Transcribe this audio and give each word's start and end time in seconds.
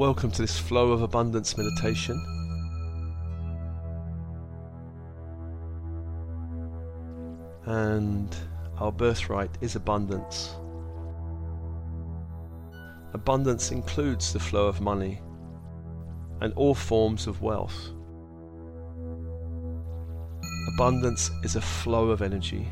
Welcome 0.00 0.30
to 0.30 0.40
this 0.40 0.58
flow 0.58 0.92
of 0.92 1.02
abundance 1.02 1.58
meditation. 1.58 2.16
And 7.66 8.34
our 8.78 8.92
birthright 8.92 9.50
is 9.60 9.76
abundance. 9.76 10.56
Abundance 13.12 13.72
includes 13.72 14.32
the 14.32 14.40
flow 14.40 14.68
of 14.68 14.80
money 14.80 15.20
and 16.40 16.54
all 16.54 16.74
forms 16.74 17.26
of 17.26 17.42
wealth. 17.42 17.90
Abundance 20.76 21.30
is 21.44 21.56
a 21.56 21.60
flow 21.60 22.08
of 22.08 22.22
energy. 22.22 22.66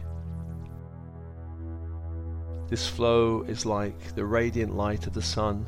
This 2.69 2.89
flow 2.89 3.43
is 3.43 3.67
like 3.67 4.15
the 4.15 4.25
radiant 4.25 4.75
light 4.75 5.07
of 5.07 5.13
the 5.13 5.21
sun, 5.21 5.67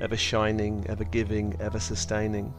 ever 0.00 0.16
shining, 0.16 0.84
ever 0.88 1.04
giving, 1.04 1.56
ever 1.60 1.78
sustaining. 1.78 2.52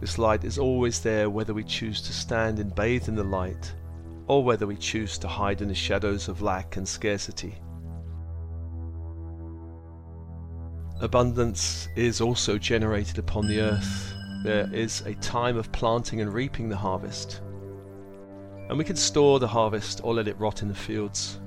This 0.00 0.18
light 0.18 0.44
is 0.44 0.58
always 0.58 1.00
there 1.00 1.28
whether 1.28 1.54
we 1.54 1.64
choose 1.64 2.00
to 2.02 2.12
stand 2.12 2.58
and 2.58 2.74
bathe 2.74 3.08
in 3.08 3.14
the 3.14 3.24
light 3.24 3.74
or 4.26 4.44
whether 4.44 4.66
we 4.66 4.76
choose 4.76 5.18
to 5.18 5.28
hide 5.28 5.62
in 5.62 5.68
the 5.68 5.74
shadows 5.74 6.28
of 6.28 6.42
lack 6.42 6.76
and 6.76 6.86
scarcity. 6.86 7.54
Abundance 11.00 11.88
is 11.96 12.20
also 12.20 12.58
generated 12.58 13.18
upon 13.18 13.46
the 13.46 13.60
earth. 13.60 14.14
There 14.44 14.72
is 14.72 15.00
a 15.02 15.14
time 15.14 15.56
of 15.56 15.72
planting 15.72 16.20
and 16.20 16.32
reaping 16.32 16.68
the 16.68 16.76
harvest 16.76 17.40
and 18.68 18.76
we 18.76 18.84
can 18.84 18.96
store 18.96 19.38
the 19.38 19.48
harvest 19.48 20.00
or 20.04 20.14
let 20.14 20.28
it 20.28 20.38
rot 20.38 20.62
in 20.62 20.68
the 20.68 20.74
fields. 20.74 21.40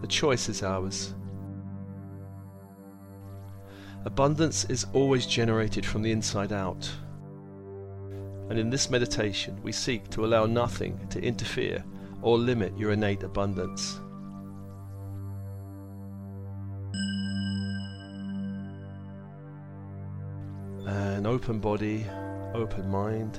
The 0.00 0.06
choice 0.06 0.48
is 0.48 0.62
ours. 0.62 1.14
Abundance 4.04 4.64
is 4.66 4.86
always 4.92 5.26
generated 5.26 5.84
from 5.84 6.02
the 6.02 6.12
inside 6.12 6.52
out. 6.52 6.90
And 8.48 8.58
in 8.58 8.70
this 8.70 8.88
meditation, 8.88 9.58
we 9.62 9.72
seek 9.72 10.08
to 10.10 10.24
allow 10.24 10.46
nothing 10.46 11.06
to 11.10 11.22
interfere 11.22 11.84
or 12.22 12.38
limit 12.38 12.76
your 12.78 12.92
innate 12.92 13.22
abundance. 13.22 14.00
An 20.86 21.26
open 21.26 21.58
body, 21.58 22.06
open 22.54 22.90
mind 22.90 23.38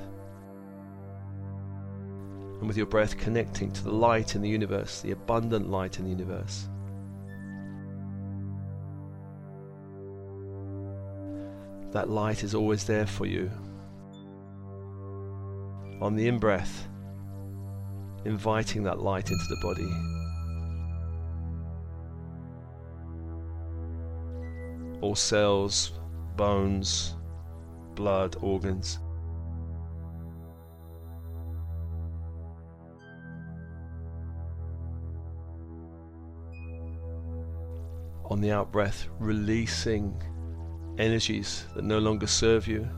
and 2.60 2.68
with 2.68 2.76
your 2.76 2.86
breath 2.86 3.16
connecting 3.16 3.72
to 3.72 3.84
the 3.84 3.90
light 3.90 4.34
in 4.34 4.42
the 4.42 4.48
universe, 4.48 5.00
the 5.00 5.12
abundant 5.12 5.70
light 5.70 5.98
in 5.98 6.04
the 6.04 6.10
universe. 6.10 6.68
That 11.92 12.08
light 12.08 12.44
is 12.44 12.54
always 12.54 12.84
there 12.84 13.06
for 13.06 13.26
you. 13.26 13.50
On 16.00 16.14
the 16.16 16.28
in 16.28 16.38
breath, 16.38 16.88
inviting 18.24 18.82
that 18.84 19.00
light 19.00 19.30
into 19.30 19.44
the 19.48 19.56
body. 19.60 19.90
All 25.00 25.14
cells, 25.14 25.92
bones, 26.36 27.16
blood, 27.94 28.36
organs 28.40 28.98
on 38.30 38.40
the 38.40 38.52
out 38.52 38.70
breath, 38.70 39.08
releasing 39.18 40.22
energies 41.00 41.64
that 41.74 41.84
no 41.84 41.98
longer 41.98 42.26
serve 42.26 42.68
you. 42.68 42.88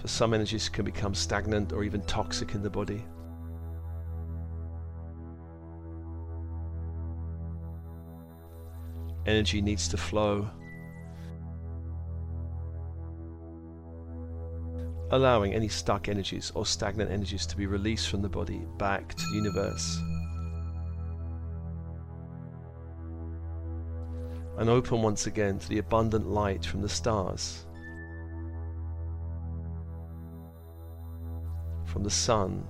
For 0.00 0.08
some 0.08 0.34
energies 0.34 0.68
can 0.68 0.84
become 0.84 1.14
stagnant 1.14 1.72
or 1.72 1.84
even 1.84 2.02
toxic 2.02 2.54
in 2.54 2.62
the 2.62 2.70
body. 2.70 3.04
Energy 9.26 9.62
needs 9.62 9.86
to 9.88 9.96
flow. 9.96 10.50
Allowing 15.12 15.54
any 15.54 15.68
stuck 15.68 16.08
energies 16.08 16.50
or 16.54 16.64
stagnant 16.64 17.10
energies 17.10 17.46
to 17.46 17.56
be 17.56 17.66
released 17.66 18.08
from 18.08 18.22
the 18.22 18.28
body 18.28 18.62
back 18.78 19.14
to 19.14 19.24
the 19.30 19.36
universe. 19.36 20.00
And 24.60 24.68
open 24.68 25.00
once 25.00 25.26
again 25.26 25.58
to 25.58 25.68
the 25.70 25.78
abundant 25.78 26.30
light 26.30 26.66
from 26.66 26.82
the 26.82 26.88
stars, 26.88 27.64
from 31.86 32.04
the 32.04 32.10
sun, 32.10 32.62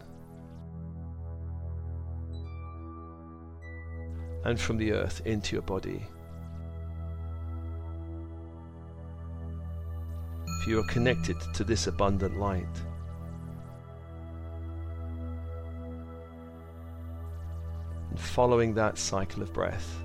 and 4.45 4.59
from 4.61 4.77
the 4.77 4.93
earth 4.93 5.21
into 5.25 5.57
your 5.57 5.63
body. 5.63 6.01
If 10.61 10.69
you 10.69 10.79
are 10.79 10.87
connected 10.87 11.39
to 11.55 11.65
this 11.65 11.89
abundant 11.89 12.39
light, 12.39 12.67
and 18.11 18.21
following 18.21 18.75
that 18.75 18.97
cycle 18.97 19.43
of 19.43 19.53
breath. 19.53 20.05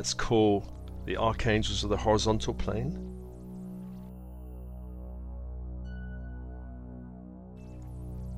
Let's 0.00 0.14
call 0.14 0.64
the 1.04 1.14
archangels 1.14 1.84
of 1.84 1.90
the 1.90 1.96
horizontal 1.98 2.54
plane. 2.54 2.98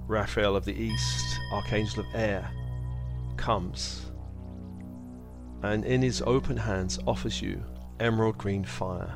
Raphael 0.08 0.56
of 0.56 0.64
the 0.64 0.74
east, 0.74 1.38
archangel 1.52 2.00
of 2.00 2.06
air, 2.16 2.50
comes 3.36 4.10
and 5.62 5.84
in 5.84 6.02
his 6.02 6.20
open 6.22 6.56
hands 6.56 6.98
offers 7.06 7.40
you 7.40 7.62
emerald 8.00 8.36
green 8.38 8.64
fire. 8.64 9.14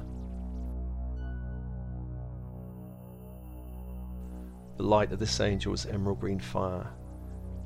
The 4.77 4.85
light 4.85 5.11
of 5.11 5.19
this 5.19 5.41
angel 5.41 5.75
is 5.75 5.85
emerald 5.85 6.21
green 6.21 6.39
fire 6.39 6.93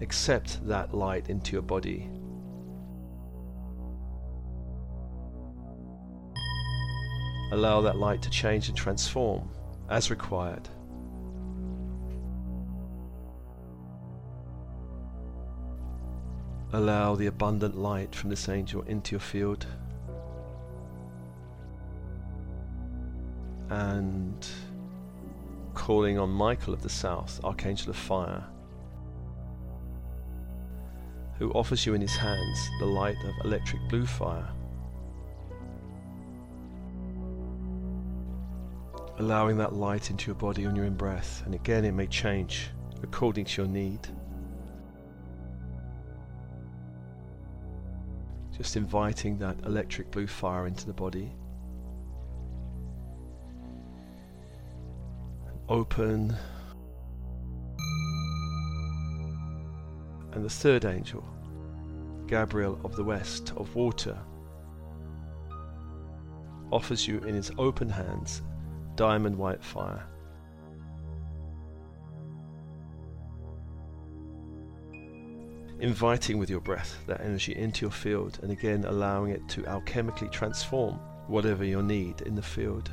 accept 0.00 0.66
that 0.66 0.94
light 0.94 1.28
into 1.28 1.52
your 1.52 1.60
body. 1.60 2.08
Allow 7.52 7.80
that 7.82 7.96
light 7.96 8.22
to 8.22 8.30
change 8.30 8.68
and 8.68 8.76
transform 8.76 9.48
as 9.88 10.10
required. 10.10 10.68
Allow 16.72 17.16
the 17.16 17.26
abundant 17.26 17.76
light 17.76 18.14
from 18.14 18.30
this 18.30 18.48
angel 18.48 18.82
into 18.82 19.12
your 19.12 19.20
field. 19.20 19.66
And 23.68 24.46
calling 25.74 26.18
on 26.18 26.30
Michael 26.30 26.72
of 26.72 26.82
the 26.82 26.88
South, 26.88 27.40
Archangel 27.42 27.90
of 27.90 27.96
Fire 27.96 28.44
who 31.40 31.50
offers 31.52 31.86
you 31.86 31.94
in 31.94 32.02
his 32.02 32.14
hands 32.14 32.70
the 32.80 32.86
light 32.86 33.16
of 33.24 33.46
electric 33.46 33.80
blue 33.88 34.04
fire. 34.04 34.46
Allowing 39.20 39.58
that 39.58 39.74
light 39.74 40.10
into 40.10 40.28
your 40.28 40.34
body 40.34 40.64
on 40.64 40.74
your 40.74 40.86
in 40.86 40.94
breath, 40.94 41.42
and 41.44 41.54
again 41.54 41.84
it 41.84 41.92
may 41.92 42.06
change 42.06 42.70
according 43.02 43.44
to 43.44 43.60
your 43.60 43.70
need. 43.70 44.00
Just 48.56 48.78
inviting 48.78 49.36
that 49.36 49.58
electric 49.66 50.10
blue 50.10 50.26
fire 50.26 50.66
into 50.66 50.86
the 50.86 50.94
body. 50.94 51.30
Open 55.68 56.34
and 60.32 60.42
the 60.42 60.48
third 60.48 60.86
angel, 60.86 61.22
Gabriel 62.26 62.80
of 62.84 62.96
the 62.96 63.04
west, 63.04 63.52
of 63.58 63.74
water, 63.74 64.16
offers 66.72 67.06
you 67.06 67.18
in 67.18 67.34
his 67.34 67.52
open 67.58 67.90
hands 67.90 68.40
diamond 69.00 69.34
white 69.34 69.64
fire. 69.64 70.06
Inviting 75.80 76.36
with 76.36 76.50
your 76.50 76.60
breath 76.60 76.98
that 77.06 77.22
energy 77.22 77.56
into 77.56 77.86
your 77.86 77.90
field 77.90 78.38
and 78.42 78.52
again 78.52 78.84
allowing 78.84 79.30
it 79.30 79.40
to 79.48 79.62
alchemically 79.62 80.30
transform 80.30 80.96
whatever 81.28 81.64
your 81.64 81.82
need 81.82 82.20
in 82.20 82.34
the 82.34 82.42
field. 82.42 82.90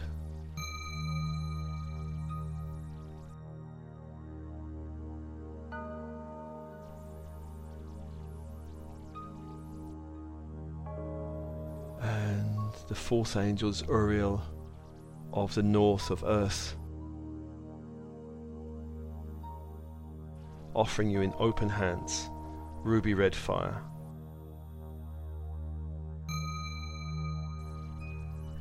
And 12.02 12.74
the 12.88 12.96
fourth 12.96 13.36
angel's 13.36 13.86
Uriel 13.90 14.42
of 15.44 15.54
the 15.54 15.64
north 15.64 16.10
of 16.10 16.24
earth, 16.24 16.76
offering 20.74 21.10
you 21.10 21.22
in 21.22 21.34
open 21.38 21.70
hands 21.70 22.30
ruby 22.84 23.14
red 23.14 23.36
fire. 23.36 23.82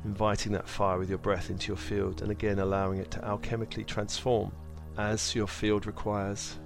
Inviting 0.05 0.51
that 0.53 0.67
fire 0.67 0.97
with 0.97 1.09
your 1.09 1.17
breath 1.17 1.49
into 1.49 1.67
your 1.67 1.77
field 1.77 2.21
and 2.21 2.31
again 2.31 2.59
allowing 2.59 2.99
it 2.99 3.11
to 3.11 3.19
alchemically 3.19 3.85
transform 3.85 4.51
as 4.97 5.35
your 5.35 5.47
field 5.47 5.85
requires. 5.85 6.59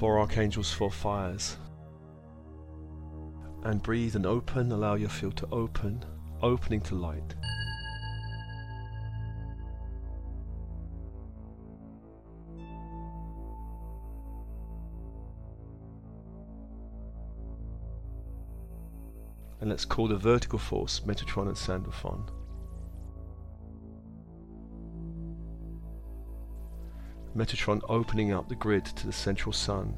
Four 0.00 0.18
archangels, 0.18 0.72
four 0.72 0.90
fires. 0.90 1.58
And 3.64 3.82
breathe 3.82 4.16
and 4.16 4.24
open, 4.24 4.72
allow 4.72 4.94
your 4.94 5.10
field 5.10 5.36
to 5.36 5.48
open, 5.52 6.02
opening 6.40 6.80
to 6.80 6.94
light. 6.94 7.34
And 19.60 19.68
let's 19.68 19.84
call 19.84 20.08
the 20.08 20.16
vertical 20.16 20.58
force 20.58 21.00
Metatron 21.00 21.48
and 21.48 21.58
Sandalphon. 21.58 22.24
Metatron 27.36 27.80
opening 27.88 28.32
up 28.32 28.48
the 28.48 28.56
grid 28.56 28.84
to 28.84 29.06
the 29.06 29.12
central 29.12 29.52
sun. 29.52 29.94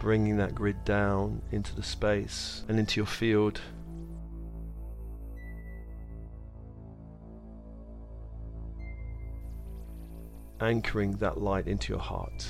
Bringing 0.00 0.36
that 0.38 0.54
grid 0.54 0.84
down 0.84 1.42
into 1.52 1.74
the 1.74 1.82
space 1.82 2.64
and 2.68 2.78
into 2.78 3.00
your 3.00 3.06
field. 3.06 3.60
Anchoring 10.60 11.12
that 11.18 11.40
light 11.40 11.66
into 11.66 11.92
your 11.92 12.02
heart. 12.02 12.46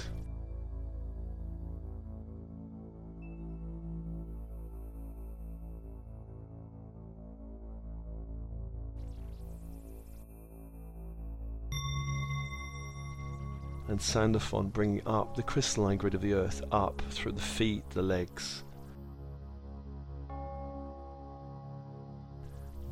And 13.96 14.02
Sandalphon 14.02 14.68
bringing 14.68 15.00
up 15.06 15.34
the 15.34 15.42
crystalline 15.42 15.96
grid 15.96 16.12
of 16.12 16.20
the 16.20 16.34
earth 16.34 16.62
up 16.70 17.00
through 17.08 17.32
the 17.32 17.40
feet, 17.40 17.82
the 17.88 18.02
legs, 18.02 18.62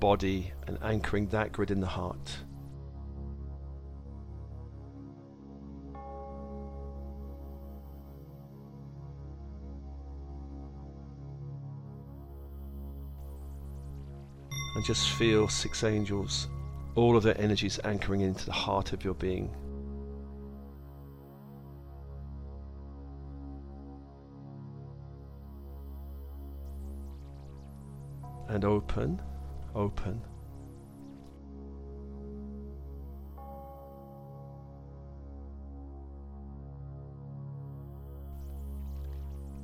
body, 0.01 0.51
and 0.67 0.79
anchoring 0.83 1.27
that 1.27 1.53
grid 1.53 1.71
in 1.71 1.79
the 1.79 1.87
heart. 1.87 2.39
And 14.75 14.83
just 14.87 15.11
feel 15.11 15.49
six 15.49 15.85
angels, 15.85 16.49
all 16.95 17.15
of 17.15 17.23
their 17.23 17.39
energies 17.39 17.79
anchoring 17.85 18.23
into 18.23 18.47
the 18.47 18.53
heart 18.53 18.95
of 18.95 19.05
your 19.05 19.13
being. 19.13 19.55
And 28.55 28.65
open, 28.65 29.21
open. 29.75 30.23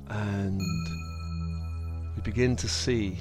And 0.09 0.61
we 2.17 2.21
begin 2.21 2.57
to 2.57 2.67
see 2.67 3.17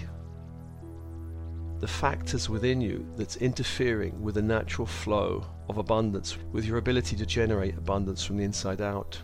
the 1.78 1.86
factors 1.86 2.50
within 2.50 2.80
you 2.80 3.06
that's 3.16 3.36
interfering 3.36 4.20
with 4.20 4.34
the 4.34 4.42
natural 4.42 4.88
flow 4.88 5.46
of 5.68 5.78
abundance, 5.78 6.36
with 6.50 6.64
your 6.64 6.78
ability 6.78 7.14
to 7.14 7.24
generate 7.24 7.78
abundance 7.78 8.24
from 8.24 8.38
the 8.38 8.44
inside 8.44 8.80
out. 8.80 9.16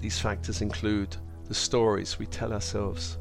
These 0.00 0.18
factors 0.18 0.62
include 0.62 1.14
the 1.48 1.54
stories 1.54 2.18
we 2.18 2.26
tell 2.26 2.52
ourselves. 2.52 3.16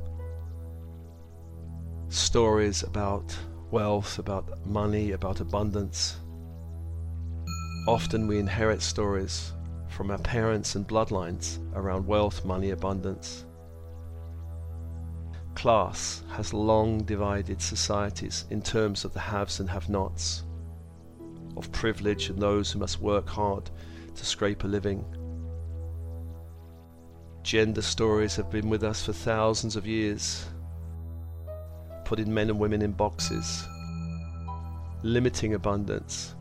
Stories 2.10 2.84
about 2.84 3.36
wealth, 3.72 4.20
about 4.20 4.66
money, 4.66 5.12
about 5.12 5.40
abundance. 5.40 6.18
Often 7.88 8.28
we 8.28 8.38
inherit 8.38 8.82
stories 8.82 9.54
from 9.88 10.12
our 10.12 10.18
parents 10.18 10.76
and 10.76 10.86
bloodlines 10.86 11.60
around 11.74 12.06
wealth, 12.06 12.44
money, 12.44 12.72
abundance. 12.72 13.46
Class 15.56 16.22
has 16.30 16.54
long 16.54 17.04
divided 17.04 17.62
societies 17.62 18.44
in 18.50 18.62
terms 18.62 19.06
of 19.06 19.14
the 19.14 19.22
haves 19.22 19.62
and 19.62 19.70
have 19.70 19.88
nots, 19.88 20.44
of 21.56 21.72
privilege 21.72 22.30
and 22.30 22.42
those 22.42 22.72
who 22.72 22.80
must 22.80 23.00
work 23.00 23.30
hard 23.30 23.70
to 24.16 24.26
scrape 24.26 24.66
a 24.66 24.68
living 24.68 25.06
Gender 27.48 27.82
stories 27.82 28.36
have 28.36 28.50
been 28.50 28.68
with 28.68 28.84
us 28.84 29.06
for 29.06 29.14
thousands 29.14 29.78
of 29.78 29.88
years, 29.88 30.48
putting 32.04 32.34
men 32.34 32.50
and 32.50 32.60
women 32.60 32.82
in 32.82 32.92
boxes, 32.92 33.66
limiting 35.02 35.54
abundance. 35.54 36.36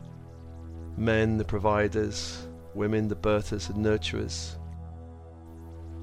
Men 0.97 1.37
the 1.37 1.45
providers, 1.45 2.45
women 2.73 3.07
the 3.07 3.15
birthers 3.15 3.69
and 3.69 3.85
nurturers. 3.85 4.57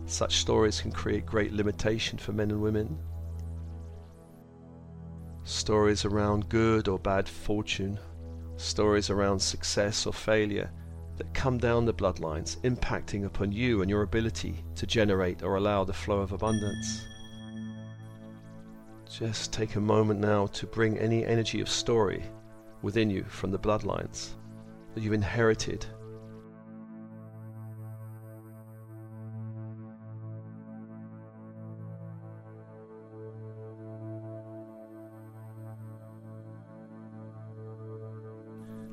Such 0.07 0.37
stories 0.37 0.81
can 0.81 0.91
create 0.91 1.27
great 1.27 1.53
limitation 1.53 2.17
for 2.17 2.33
men 2.33 2.51
and 2.51 2.63
women. 2.63 2.99
Stories 5.43 6.07
around 6.07 6.49
good 6.49 6.89
or 6.89 6.99
bad 6.99 7.29
fortune, 7.29 7.99
stories 8.57 9.11
around 9.11 9.41
success 9.41 10.07
or 10.07 10.15
failure 10.15 10.71
that 11.17 11.33
come 11.35 11.59
down 11.59 11.85
the 11.85 11.95
bloodlines, 11.95 12.59
impacting 12.63 13.25
upon 13.25 13.53
you 13.53 13.83
and 13.83 13.91
your 13.91 14.03
ability 14.03 14.65
to 14.75 14.87
generate 14.87 15.43
or 15.43 15.57
allow 15.57 15.85
the 15.85 15.93
flow 15.93 16.19
of 16.19 16.33
abundance. 16.33 17.07
Just 19.09 19.53
take 19.53 19.77
a 19.77 19.81
moment 19.81 20.19
now 20.19 20.47
to 20.49 20.67
bring 20.67 20.99
any 20.99 21.25
energy 21.25 21.61
of 21.61 21.69
story 21.69 22.25
within 22.83 23.11
you 23.11 23.25
from 23.25 23.51
the 23.53 23.59
bloodlines 23.59 24.31
that 24.95 25.03
you've 25.03 25.13
inherited. 25.13 25.87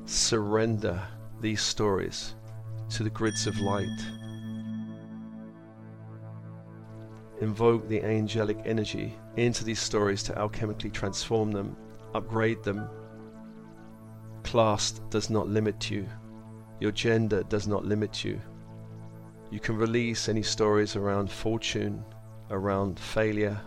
Surrender 0.04 1.02
these 1.42 1.60
stories 1.60 2.36
to 2.88 3.02
the 3.02 3.10
grids 3.10 3.46
of 3.46 3.58
light. 3.58 3.88
Invoke 7.40 7.88
the 7.88 8.02
angelic 8.02 8.58
energy 8.64 9.14
into 9.36 9.64
these 9.64 9.80
stories 9.80 10.22
to 10.22 10.32
alchemically 10.34 10.92
transform 10.92 11.50
them, 11.50 11.76
upgrade 12.14 12.62
them. 12.62 12.88
Class 14.44 14.92
does 15.10 15.28
not 15.28 15.48
limit 15.48 15.90
you. 15.90 16.08
Your 16.78 16.92
gender 16.92 17.42
does 17.44 17.66
not 17.66 17.84
limit 17.84 18.24
you. 18.24 18.40
You 19.50 19.58
can 19.58 19.76
release 19.76 20.28
any 20.28 20.42
stories 20.42 20.94
around 20.94 21.30
fortune, 21.30 22.04
around 22.50 22.98
failure, 22.98 23.60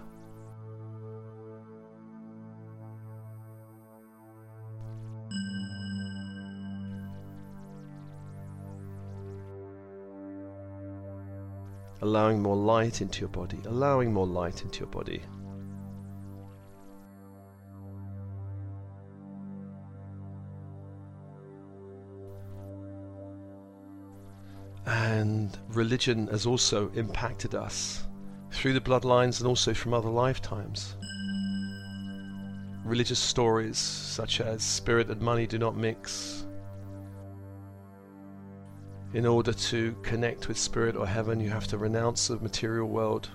allowing 12.05 12.39
more 12.39 12.55
light 12.55 13.01
into 13.01 13.19
your 13.19 13.29
body, 13.29 13.57
allowing 13.65 14.13
more 14.13 14.27
light 14.27 14.62
into 14.62 14.79
your 14.81 14.89
body. 14.89 15.24
And 24.85 25.57
religion 25.69 26.27
has 26.27 26.45
also 26.45 26.91
impacted 26.93 27.55
us 27.55 28.03
through 28.51 28.74
the 28.74 28.81
bloodlines 28.81 29.39
and 29.39 29.47
also 29.47 29.74
from 29.74 29.95
other 29.95 30.09
lifetimes. 30.09 30.95
Religious 32.83 33.17
stories 33.17 33.79
such 33.79 34.41
as 34.41 34.62
spirit 34.62 35.09
and 35.09 35.19
money 35.19 35.47
do 35.47 35.57
not 35.57 35.75
mix. 35.75 36.44
In 39.15 39.25
order 39.25 39.53
to 39.53 39.95
connect 40.03 40.50
with 40.50 40.57
spirit 40.57 40.98
or 40.98 41.07
heaven, 41.07 41.39
you 41.39 41.50
have 41.50 41.67
to 41.67 41.77
renounce 41.77 42.27
the 42.27 42.36
material 42.36 42.89
world. 42.89 43.29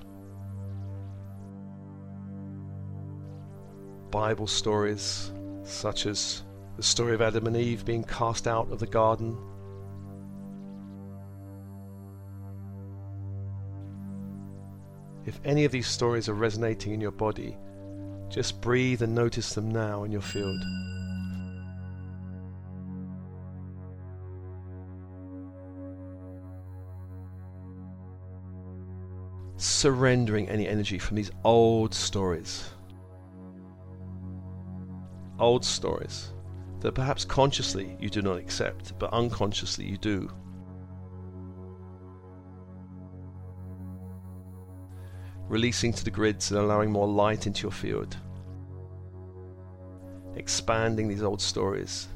Bible 4.10 4.46
stories 4.46 5.32
such 5.64 6.04
as 6.04 6.42
the 6.76 6.82
story 6.82 7.14
of 7.14 7.22
Adam 7.22 7.46
and 7.46 7.56
Eve 7.56 7.86
being 7.86 8.04
cast 8.04 8.46
out 8.46 8.70
of 8.70 8.78
the 8.78 8.86
garden 8.86 9.38
If 15.24 15.40
any 15.44 15.64
of 15.64 15.72
these 15.72 15.86
stories 15.86 16.28
are 16.28 16.34
resonating 16.34 16.92
in 16.92 17.00
your 17.00 17.10
body, 17.10 17.56
just 18.28 18.60
breathe 18.60 19.00
and 19.00 19.14
notice 19.14 19.54
them 19.54 19.70
now 19.70 20.04
in 20.04 20.12
your 20.12 20.22
field. 20.22 20.60
Surrendering 29.80 30.46
any 30.50 30.68
energy 30.68 30.98
from 30.98 31.16
these 31.16 31.30
old 31.42 31.94
stories. 31.94 32.68
Old 35.38 35.64
stories 35.64 36.34
that 36.80 36.92
perhaps 36.92 37.24
consciously 37.24 37.96
you 37.98 38.10
do 38.10 38.20
not 38.20 38.36
accept, 38.36 38.92
but 38.98 39.10
unconsciously 39.14 39.86
you 39.86 39.96
do. 39.96 40.30
releasing 45.48 45.94
to 45.94 46.04
the 46.04 46.10
grids 46.10 46.50
and 46.50 46.60
allowing 46.60 46.90
more 46.92 47.08
light 47.08 47.46
into 47.46 47.62
your 47.62 47.72
field. 47.72 48.18
Expanding 50.36 51.08
these 51.08 51.22
old 51.22 51.40
stories. 51.40 52.06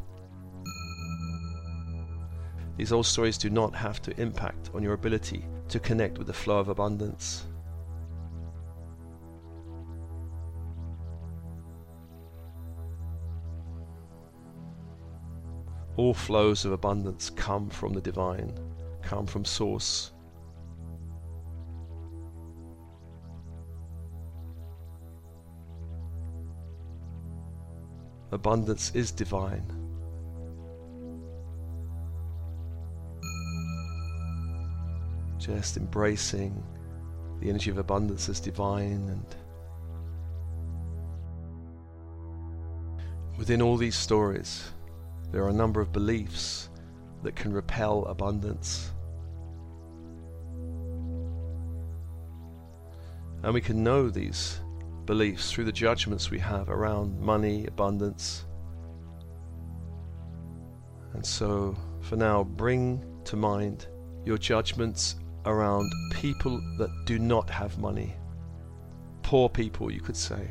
These 2.76 2.92
old 2.92 3.06
stories 3.06 3.38
do 3.38 3.48
not 3.48 3.74
have 3.74 4.02
to 4.02 4.20
impact 4.20 4.70
on 4.74 4.82
your 4.82 4.92
ability 4.92 5.46
to 5.70 5.80
connect 5.80 6.18
with 6.18 6.26
the 6.26 6.32
flow 6.34 6.58
of 6.58 6.68
abundance. 6.68 7.46
All 15.96 16.12
flows 16.12 16.64
of 16.64 16.72
abundance 16.72 17.30
come 17.30 17.70
from 17.70 17.92
the 17.92 18.00
divine, 18.00 18.52
come 19.02 19.26
from 19.26 19.44
Source. 19.44 20.10
Abundance 28.32 28.90
is 28.96 29.12
divine. 29.12 29.64
Just 35.38 35.76
embracing 35.76 36.60
the 37.40 37.48
energy 37.48 37.70
of 37.70 37.78
abundance 37.78 38.28
as 38.28 38.40
divine 38.40 39.08
and 39.08 39.24
within 43.38 43.62
all 43.62 43.76
these 43.76 43.94
stories 43.94 44.73
there 45.32 45.42
are 45.44 45.48
a 45.48 45.52
number 45.54 45.80
of 45.80 45.92
beliefs 45.92 46.68
that 47.22 47.34
can 47.34 47.52
repel 47.52 48.04
abundance. 48.04 48.90
And 53.42 53.52
we 53.52 53.60
can 53.60 53.82
know 53.82 54.08
these 54.08 54.60
beliefs, 55.06 55.52
through 55.52 55.64
the 55.64 55.72
judgments 55.72 56.30
we 56.30 56.38
have 56.38 56.70
around 56.70 57.20
money, 57.20 57.66
abundance. 57.66 58.46
And 61.12 61.24
so, 61.24 61.76
for 62.00 62.16
now, 62.16 62.44
bring 62.44 63.04
to 63.24 63.36
mind 63.36 63.86
your 64.24 64.38
judgments 64.38 65.16
around 65.44 65.92
people 66.10 66.60
that 66.78 66.90
do 67.04 67.18
not 67.18 67.50
have 67.50 67.78
money. 67.78 68.14
Poor 69.22 69.48
people, 69.48 69.92
you 69.92 70.00
could 70.00 70.16
say. 70.16 70.50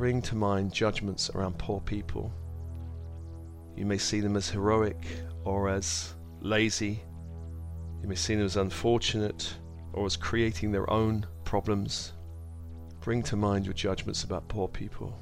Bring 0.00 0.22
to 0.22 0.34
mind 0.34 0.72
judgments 0.72 1.28
around 1.34 1.58
poor 1.58 1.78
people. 1.78 2.32
You 3.76 3.84
may 3.84 3.98
see 3.98 4.20
them 4.20 4.34
as 4.34 4.48
heroic 4.48 4.96
or 5.44 5.68
as 5.68 6.14
lazy, 6.40 7.02
you 8.00 8.08
may 8.08 8.14
see 8.14 8.34
them 8.34 8.46
as 8.46 8.56
unfortunate 8.56 9.54
or 9.92 10.06
as 10.06 10.16
creating 10.16 10.72
their 10.72 10.88
own 10.90 11.26
problems. 11.44 12.14
Bring 13.02 13.22
to 13.24 13.36
mind 13.36 13.66
your 13.66 13.74
judgments 13.74 14.24
about 14.24 14.48
poor 14.48 14.68
people. 14.68 15.20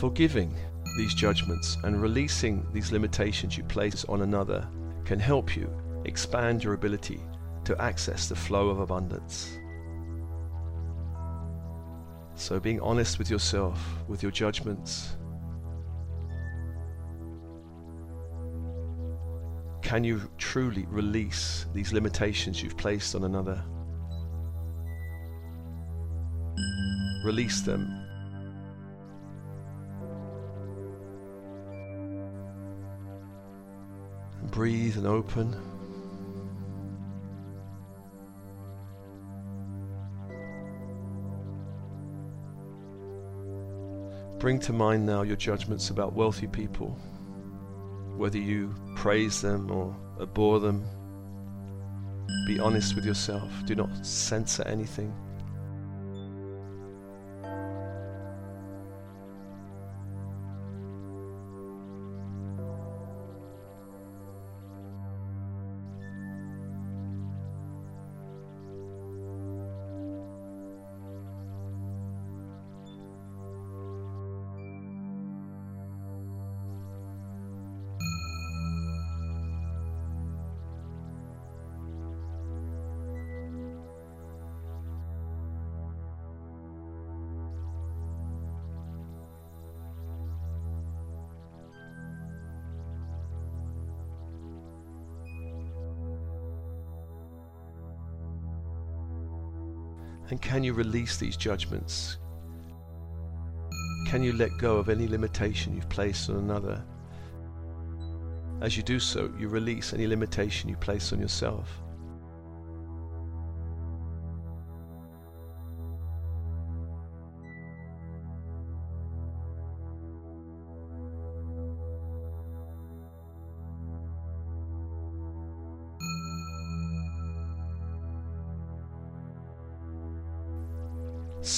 Forgiving 0.00 0.56
these 0.96 1.12
judgments 1.12 1.76
and 1.84 2.00
releasing 2.00 2.66
these 2.72 2.90
limitations 2.90 3.58
you 3.58 3.64
place 3.64 4.06
on 4.06 4.22
another 4.22 4.66
can 5.04 5.20
help 5.20 5.54
you 5.54 5.70
expand 6.06 6.64
your 6.64 6.72
ability 6.72 7.20
to 7.66 7.78
access 7.78 8.26
the 8.26 8.34
flow 8.34 8.70
of 8.70 8.80
abundance. 8.80 9.58
So, 12.34 12.58
being 12.58 12.80
honest 12.80 13.18
with 13.18 13.30
yourself, 13.30 13.78
with 14.08 14.22
your 14.22 14.32
judgments, 14.32 15.18
can 19.82 20.02
you 20.02 20.30
truly 20.38 20.86
release 20.88 21.66
these 21.74 21.92
limitations 21.92 22.62
you've 22.62 22.78
placed 22.78 23.14
on 23.14 23.24
another? 23.24 23.62
Release 27.22 27.60
them 27.60 27.89
breathe 34.60 34.98
and 34.98 35.06
open. 35.06 35.56
Bring 44.38 44.58
to 44.58 44.74
mind 44.74 45.06
now 45.06 45.22
your 45.22 45.36
judgments 45.36 45.88
about 45.88 46.12
wealthy 46.12 46.46
people, 46.46 46.90
whether 48.18 48.36
you 48.36 48.74
praise 48.96 49.40
them 49.40 49.70
or 49.70 49.96
abhor 50.20 50.60
them. 50.60 50.84
Be 52.46 52.60
honest 52.60 52.94
with 52.94 53.06
yourself. 53.06 53.50
Do 53.64 53.74
not 53.74 54.04
censor 54.04 54.68
anything. 54.68 55.10
And 100.30 100.40
can 100.40 100.62
you 100.62 100.72
release 100.72 101.16
these 101.16 101.36
judgments? 101.36 102.18
Can 104.06 104.22
you 104.22 104.32
let 104.32 104.50
go 104.58 104.76
of 104.76 104.88
any 104.88 105.08
limitation 105.08 105.74
you've 105.74 105.88
placed 105.88 106.30
on 106.30 106.36
another? 106.36 106.82
As 108.60 108.76
you 108.76 108.82
do 108.82 109.00
so, 109.00 109.32
you 109.38 109.48
release 109.48 109.92
any 109.92 110.06
limitation 110.06 110.68
you 110.68 110.76
place 110.76 111.12
on 111.12 111.20
yourself. 111.20 111.68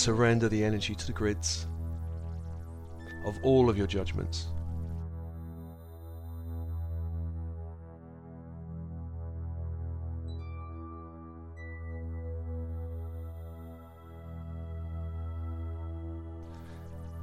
Surrender 0.03 0.49
the 0.49 0.65
energy 0.65 0.97
to 0.97 1.07
the 1.07 1.13
grids 1.13 1.69
of 3.25 3.39
all 3.45 3.71
of 3.71 3.79
your 3.79 3.87
judgments. 3.87 4.49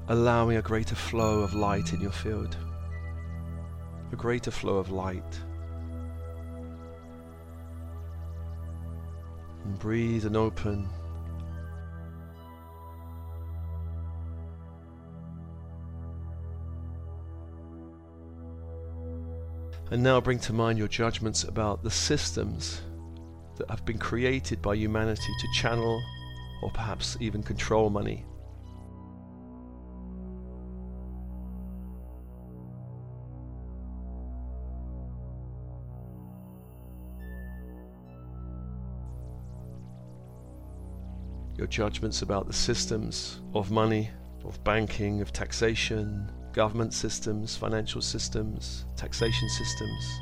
Allowing 0.08 0.56
a 0.56 0.62
greater 0.62 0.96
flow 0.96 1.42
of 1.42 1.54
light 1.54 1.92
in 1.92 2.00
your 2.00 2.14
field, 2.14 2.56
a 4.14 4.16
greater 4.16 4.52
flow 4.52 4.78
of 4.78 4.90
light. 4.90 5.38
And 9.66 9.78
breathe 9.78 10.26
and 10.26 10.38
open 10.38 10.88
And 19.92 20.04
now 20.04 20.22
bring 20.22 20.38
to 20.40 20.54
mind 20.54 20.78
your 20.78 20.88
judgments 20.88 21.44
about 21.44 21.84
the 21.84 21.90
systems 21.90 22.82
that 23.58 23.70
have 23.72 23.86
been 23.86 23.98
created 23.98 24.62
by 24.62 24.76
humanity 24.76 25.34
to 25.40 25.48
channel 25.60 26.00
or 26.62 26.70
perhaps 26.72 27.18
even 27.20 27.42
control 27.42 27.90
money. 27.90 28.24
Your 41.58 41.68
judgments 41.68 42.22
about 42.22 42.46
the 42.46 42.54
systems 42.54 43.42
of 43.56 43.72
money, 43.72 44.12
of 44.46 44.64
banking, 44.64 45.20
of 45.22 45.34
taxation, 45.34 46.32
government 46.54 46.94
systems, 46.94 47.56
financial 47.56 48.02
systems, 48.02 48.86
taxation 48.96 49.50
systems. 49.50 50.20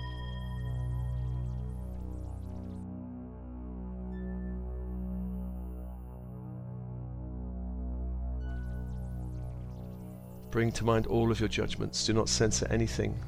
Bring 10.52 10.72
to 10.72 10.86
mind 10.86 11.08
all 11.08 11.32
of 11.32 11.40
your 11.40 11.50
judgments. 11.50 12.06
Do 12.06 12.14
not 12.14 12.30
censor 12.30 12.68
anything. 12.72 13.20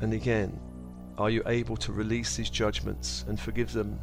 And 0.00 0.12
again, 0.12 0.58
are 1.16 1.30
you 1.30 1.42
able 1.46 1.76
to 1.78 1.92
release 1.92 2.36
these 2.36 2.50
judgments 2.50 3.24
and 3.26 3.38
forgive 3.38 3.72
them? 3.72 3.98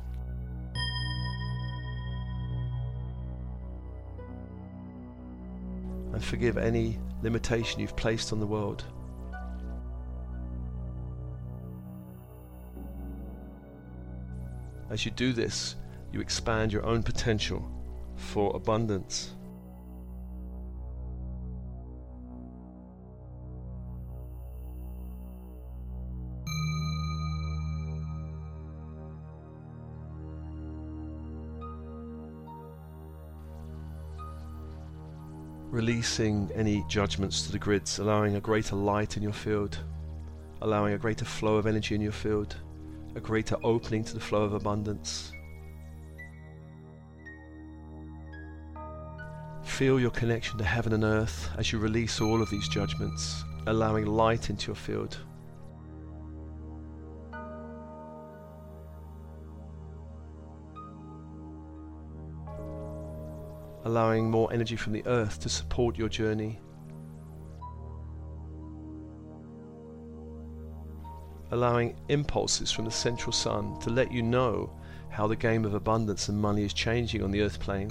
And 6.13 6.23
forgive 6.23 6.58
any 6.58 6.99
limitation 7.21 7.79
you've 7.79 7.95
placed 7.95 8.34
on 8.34 8.39
the 8.39 8.47
world. 8.47 8.84
As 14.89 15.05
you 15.05 15.12
do 15.12 15.34
this, 15.34 15.75
you 16.12 16.21
expand 16.21 16.71
your 16.71 16.86
own 16.86 17.03
potential 17.03 17.69
for 18.15 18.55
abundance. 18.55 19.34
Releasing 35.75 36.49
any 36.55 36.85
judgments 36.88 37.41
to 37.45 37.51
the 37.51 37.59
grids, 37.59 37.99
allowing 37.99 38.38
a 38.38 38.39
greater 38.39 38.77
light 38.77 39.17
in 39.17 39.23
your 39.23 39.33
field, 39.33 39.77
allowing 40.61 40.93
a 40.93 40.97
greater 40.97 41.25
flow 41.25 41.57
of 41.57 41.67
energy 41.67 41.93
in 41.93 41.99
your 41.99 42.13
field, 42.13 42.55
a 43.15 43.19
greater 43.19 43.57
opening 43.61 44.01
to 44.01 44.13
the 44.13 44.19
flow 44.19 44.43
of 44.43 44.53
abundance. 44.53 45.33
Feel 49.65 49.99
your 49.99 50.11
connection 50.11 50.57
to 50.57 50.63
heaven 50.63 50.93
and 50.93 51.03
earth 51.03 51.49
as 51.57 51.73
you 51.73 51.79
release 51.79 52.21
all 52.21 52.41
of 52.41 52.49
these 52.49 52.69
judgments, 52.69 53.43
allowing 53.67 54.05
light 54.05 54.49
into 54.49 54.67
your 54.67 54.77
field. 54.77 55.17
Allowing 63.85 64.29
more 64.29 64.51
energy 64.51 64.75
from 64.75 64.93
the 64.93 65.05
earth 65.05 65.39
to 65.39 65.47
support 65.47 65.95
your 65.95 66.09
journey. 66.09 66.59
Allowing 71.51 71.95
impulses 72.09 72.71
from 72.71 72.85
the 72.85 72.91
central 72.91 73.31
sun 73.31 73.79
to 73.81 73.91
let 73.91 74.11
you 74.11 74.23
know 74.23 74.75
how 75.09 75.27
the 75.27 75.35
game 75.35 75.63
of 75.63 75.75
abundance 75.75 76.27
and 76.27 76.37
money 76.37 76.63
is 76.63 76.73
changing 76.73 77.23
on 77.23 77.31
the 77.31 77.41
earth 77.41 77.59
plane. 77.59 77.89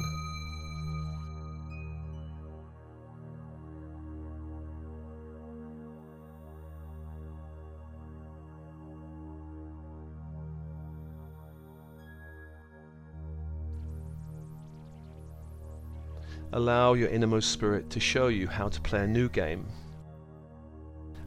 Allow 16.57 16.95
your 16.95 17.09
innermost 17.09 17.51
spirit 17.51 17.91
to 17.91 17.99
show 17.99 18.29
you 18.29 18.47
how 18.47 18.69
to 18.69 18.81
play 18.81 19.03
a 19.03 19.09
new 19.09 19.29
game 19.29 19.67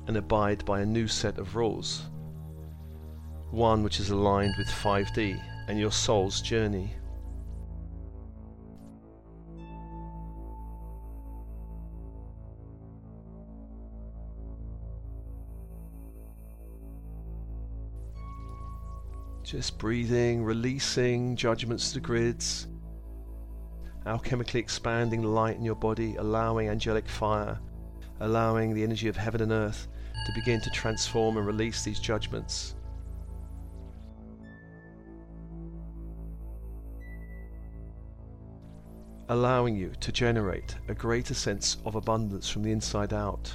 and 0.07 0.15
abide 0.15 0.63
by 0.63 0.79
a 0.79 0.85
new 0.85 1.05
set 1.05 1.37
of 1.37 1.57
rules. 1.57 2.03
One 3.51 3.83
which 3.83 3.99
is 3.99 4.09
aligned 4.09 4.55
with 4.57 4.69
5D 4.69 5.37
and 5.67 5.77
your 5.77 5.91
soul's 5.91 6.39
journey. 6.39 6.93
Just 19.43 19.77
breathing, 19.77 20.41
releasing 20.45 21.35
judgments 21.35 21.91
to 21.91 21.99
grids, 21.99 22.69
alchemically 24.07 24.55
expanding 24.55 25.21
light 25.21 25.57
in 25.57 25.63
your 25.63 25.75
body, 25.75 26.15
allowing 26.15 26.69
angelic 26.69 27.07
fire, 27.07 27.59
allowing 28.21 28.73
the 28.73 28.83
energy 28.83 29.07
of 29.07 29.17
heaven 29.17 29.41
and 29.41 29.51
earth 29.51 29.87
to 30.25 30.31
begin 30.33 30.61
to 30.61 30.69
transform 30.69 31.37
and 31.37 31.45
release 31.45 31.83
these 31.83 31.99
judgments. 31.99 32.75
Allowing 39.29 39.75
you 39.75 39.91
to 39.99 40.11
generate 40.13 40.75
a 40.87 40.93
greater 40.93 41.33
sense 41.33 41.77
of 41.85 41.95
abundance 41.95 42.49
from 42.49 42.63
the 42.63 42.71
inside 42.71 43.13
out. 43.13 43.51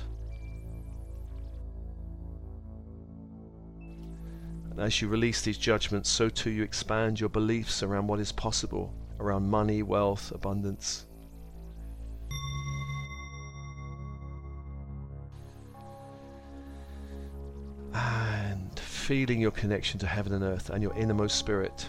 And 4.70 4.80
as 4.80 5.00
you 5.00 5.08
release 5.08 5.40
these 5.40 5.56
judgments, 5.56 6.10
so 6.10 6.28
too 6.28 6.50
you 6.50 6.62
expand 6.62 7.18
your 7.18 7.30
beliefs 7.30 7.82
around 7.82 8.06
what 8.06 8.20
is 8.20 8.32
possible 8.32 8.94
around 9.22 9.48
money, 9.48 9.82
wealth, 9.82 10.32
abundance. 10.32 11.06
And 17.94 18.78
feeling 18.78 19.40
your 19.40 19.50
connection 19.50 20.00
to 20.00 20.06
heaven 20.06 20.32
and 20.32 20.42
earth 20.42 20.70
and 20.70 20.82
your 20.82 20.94
innermost 20.96 21.38
spirit. 21.38 21.86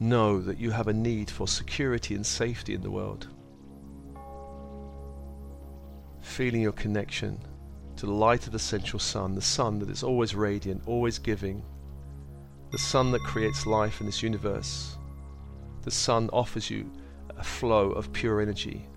Know 0.00 0.40
that 0.40 0.58
you 0.58 0.70
have 0.70 0.88
a 0.88 0.92
need 0.92 1.30
for 1.30 1.46
security 1.46 2.14
and 2.14 2.26
safety 2.26 2.74
in 2.74 2.82
the 2.82 2.90
world. 2.90 3.28
Feeling 6.20 6.62
your 6.62 6.72
connection 6.72 7.38
to 7.96 8.06
the 8.06 8.12
light 8.12 8.46
of 8.46 8.52
the 8.52 8.58
central 8.58 8.98
sun, 8.98 9.34
the 9.34 9.42
sun 9.42 9.78
that 9.80 9.90
is 9.90 10.02
always 10.02 10.34
radiant, 10.34 10.82
always 10.86 11.18
giving, 11.18 11.62
the 12.72 12.78
sun 12.78 13.10
that 13.12 13.22
creates 13.22 13.66
life 13.66 14.00
in 14.00 14.06
this 14.06 14.22
universe. 14.22 14.96
The 15.82 15.90
sun 15.90 16.30
offers 16.32 16.70
you 16.70 16.90
a 17.36 17.44
flow 17.44 17.92
of 17.92 18.10
pure 18.14 18.40
energy, 18.40 18.88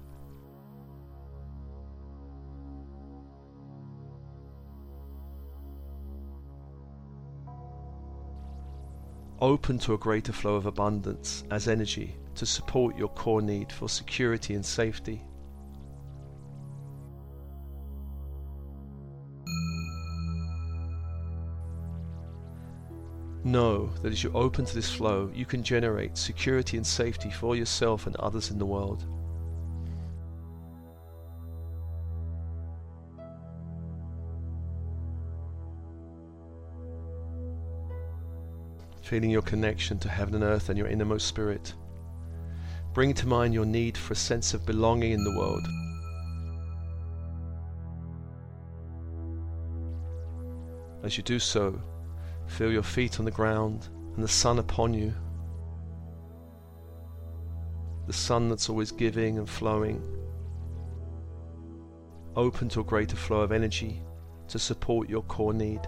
open 9.42 9.78
to 9.80 9.94
a 9.94 9.98
greater 9.98 10.32
flow 10.32 10.56
of 10.56 10.66
abundance 10.66 11.44
as 11.52 11.68
energy 11.68 12.16
to 12.36 12.46
support 12.46 12.96
your 12.96 13.10
core 13.10 13.42
need 13.42 13.74
for 13.74 13.90
security 13.90 14.54
and 14.54 14.66
safety. 14.66 15.22
Know 23.46 23.92
that 24.02 24.12
as 24.12 24.24
you 24.24 24.32
open 24.34 24.66
to 24.66 24.74
this 24.74 24.92
flow, 24.92 25.32
you 25.32 25.46
can 25.46 25.62
generate 25.62 26.18
security 26.18 26.78
and 26.78 26.86
safety 26.86 27.30
for 27.30 27.56
yourself 27.56 28.08
and 28.08 28.16
others 28.16 28.50
in 28.50 28.58
the 28.58 28.66
world. 28.66 29.06
feeling 39.04 39.30
your 39.30 39.44
connection 39.44 40.00
to 40.00 40.10
heaven 40.10 40.34
and 40.34 40.44
earth 40.44 40.70
and 40.70 40.80
your 40.80 40.88
innermost 40.88 41.28
spirit. 41.28 41.76
Bring 42.96 43.14
to 43.14 43.28
mind 43.28 43.54
your 43.54 43.64
need 43.64 43.96
for 43.96 44.14
a 44.14 44.16
sense 44.16 44.56
of 44.56 44.66
belonging 44.66 45.12
in 45.12 45.24
the 45.24 45.30
world. 45.30 45.68
As 51.04 51.18
you 51.18 51.24
do 51.24 51.38
so, 51.38 51.80
feel 52.48 52.72
your 52.72 52.84
feet 52.84 53.20
on 53.20 53.26
the 53.26 53.32
ground 53.32 53.90
and 54.16 54.24
the 54.24 54.28
sun 54.28 54.60
upon 54.60 54.94
you. 54.94 55.14
The 58.08 58.14
sun 58.14 58.50
that's 58.50 58.70
always 58.70 58.92
giving 58.92 59.38
and 59.38 59.50
flowing. 59.50 60.02
Open 62.36 62.70
to 62.70 62.82
a 62.82 62.84
greater 62.84 63.16
flow 63.16 63.42
of 63.42 63.52
energy 63.52 64.02
to 64.48 64.60
support 64.60 65.10
your 65.10 65.24
core 65.24 65.54
need. 65.54 65.82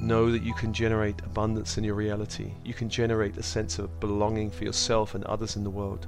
Know 0.00 0.30
that 0.30 0.42
you 0.42 0.54
can 0.54 0.72
generate 0.72 1.20
abundance 1.22 1.78
in 1.78 1.84
your 1.84 1.94
reality. 1.94 2.52
You 2.64 2.74
can 2.74 2.88
generate 2.88 3.38
a 3.38 3.42
sense 3.42 3.78
of 3.78 3.98
belonging 3.98 4.50
for 4.50 4.64
yourself 4.64 5.14
and 5.14 5.24
others 5.24 5.56
in 5.56 5.64
the 5.64 5.70
world. 5.70 6.06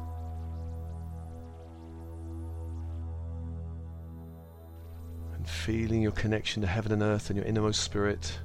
Feeling 5.69 6.01
your 6.01 6.13
connection 6.13 6.63
to 6.63 6.67
heaven 6.67 6.93
and 6.93 7.03
earth 7.03 7.29
and 7.29 7.37
your 7.37 7.45
innermost 7.45 7.83
spirit. 7.83 8.39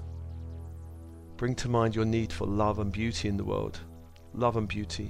Bring 1.38 1.56
to 1.56 1.70
mind 1.70 1.96
your 1.96 2.04
need 2.04 2.34
for 2.34 2.46
love 2.46 2.80
and 2.80 2.92
beauty 2.92 3.30
in 3.30 3.38
the 3.38 3.46
world. 3.46 3.80
Love 4.34 4.58
and 4.58 4.68
beauty. 4.68 5.10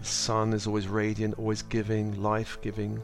The 0.00 0.04
sun 0.04 0.52
is 0.52 0.66
always 0.66 0.88
radiant, 0.88 1.38
always 1.38 1.62
giving, 1.62 2.20
life 2.20 2.58
giving. 2.60 3.00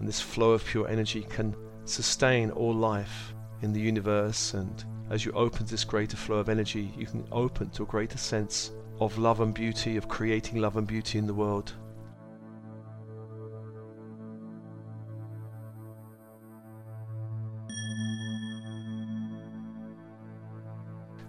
and 0.00 0.08
this 0.08 0.20
flow 0.20 0.50
of 0.50 0.64
pure 0.64 0.88
energy 0.88 1.22
can 1.22 1.54
sustain 1.84 2.50
all 2.50 2.74
life 2.74 3.32
in 3.62 3.72
the 3.72 3.80
universe 3.80 4.54
and 4.54 4.84
as 5.10 5.24
you 5.24 5.32
open 5.32 5.64
this 5.66 5.84
greater 5.84 6.16
flow 6.16 6.36
of 6.36 6.48
energy 6.48 6.92
you 6.96 7.06
can 7.06 7.26
open 7.32 7.70
to 7.70 7.82
a 7.82 7.86
greater 7.86 8.18
sense 8.18 8.72
of 9.00 9.18
love 9.18 9.40
and 9.40 9.52
beauty 9.52 9.96
of 9.96 10.08
creating 10.08 10.60
love 10.60 10.76
and 10.76 10.86
beauty 10.86 11.18
in 11.18 11.26
the 11.26 11.34
world. 11.34 11.74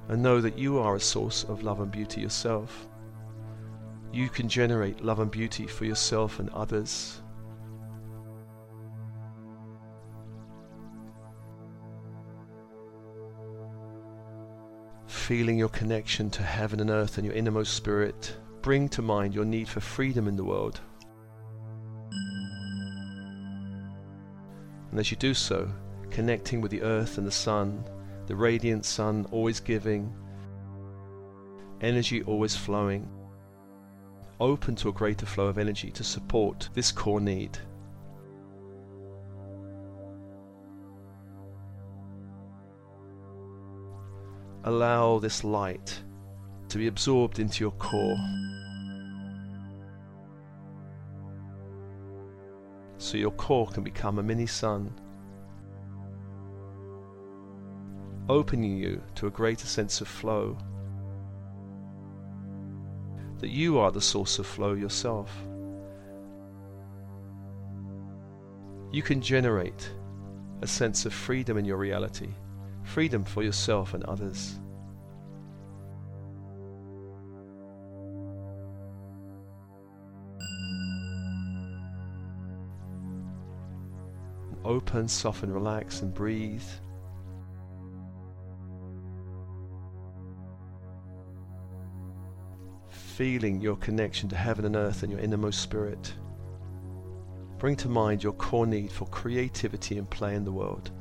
And 0.07 0.21
know 0.21 0.39
that 0.41 0.59
you 0.59 0.77
are 0.77 0.95
a 0.95 0.99
source 0.99 1.43
of 1.45 1.63
love 1.63 1.79
and 1.79 1.91
beauty 1.91 2.21
yourself. 2.21 2.87
You 4.11 4.29
can 4.29 4.47
generate 4.47 5.03
love 5.03 5.19
and 5.19 5.31
beauty 5.31 5.65
for 5.65 5.85
yourself 5.85 6.37
and 6.37 6.49
others 6.49 7.22
feeling 15.23 15.57
your 15.57 15.69
connection 15.69 16.29
to 16.29 16.43
heaven 16.43 16.81
and 16.81 16.89
earth 16.89 17.17
and 17.17 17.25
your 17.25 17.33
innermost 17.33 17.75
spirit, 17.75 18.35
bring 18.61 18.89
to 18.89 19.01
mind 19.01 19.33
your 19.33 19.45
need 19.45 19.69
for 19.69 19.79
freedom 19.79 20.27
in 20.27 20.35
the 20.35 20.43
world. 20.43 20.81
And 24.91 24.99
as 24.99 25.09
you 25.11 25.15
do 25.15 25.33
so, 25.33 25.71
connecting 26.09 26.59
with 26.59 26.71
the 26.71 26.81
earth 26.81 27.17
and 27.17 27.25
the 27.25 27.31
sun, 27.31 27.85
the 28.27 28.35
radiant 28.35 28.83
sun 28.83 29.25
always 29.31 29.61
giving, 29.61 30.13
energy 31.79 32.21
always 32.23 32.57
flowing, 32.57 33.07
open 34.41 34.75
to 34.75 34.89
a 34.89 34.93
greater 34.93 35.25
flow 35.25 35.47
of 35.47 35.57
energy 35.57 35.89
to 35.91 36.03
support 36.03 36.67
this 36.73 36.91
core 36.91 37.21
need. 37.21 37.57
Allow 44.65 45.19
this 45.19 45.43
light 45.43 46.01
to 46.69 46.77
be 46.77 46.87
absorbed 46.87 47.39
into 47.39 47.63
your 47.63 47.71
core. 47.71 48.17
So 52.97 53.17
your 53.17 53.31
core 53.31 53.67
can 53.67 53.83
become 53.83 54.19
a 54.19 54.23
mini 54.23 54.45
sun, 54.45 54.93
opening 58.29 58.77
you 58.77 59.01
to 59.15 59.27
a 59.27 59.31
greater 59.31 59.67
sense 59.67 59.99
of 59.99 60.07
flow. 60.07 60.57
That 63.39 63.49
you 63.49 63.77
are 63.77 63.91
the 63.91 64.01
source 64.01 64.39
of 64.39 64.47
flow 64.47 64.73
yourself. 64.73 65.29
You 68.93 69.01
can 69.01 69.21
generate 69.21 69.91
a 70.61 70.67
sense 70.67 71.05
of 71.05 71.13
freedom 71.13 71.57
in 71.57 71.65
your 71.65 71.77
reality 71.77 72.29
freedom 72.83 73.23
for 73.23 73.43
yourself 73.43 73.93
and 73.93 74.03
others. 74.03 74.59
Open, 84.65 85.07
soften, 85.07 85.51
relax, 85.51 86.01
and 86.01 86.13
breathe. 86.13 86.63
Feeling 92.89 93.59
your 93.59 93.75
connection 93.75 94.29
to 94.29 94.35
heaven 94.35 94.65
and 94.65 94.75
earth 94.75 95.03
and 95.03 95.11
your 95.11 95.21
innermost 95.21 95.61
spirit. 95.61 96.13
Bring 97.57 97.75
to 97.77 97.89
mind 97.89 98.23
your 98.23 98.33
core 98.33 98.65
need 98.65 98.91
for 98.91 99.05
creativity 99.07 99.97
and 99.97 100.09
play 100.09 100.35
in 100.35 100.45
the 100.45 100.51
world. 100.51 100.91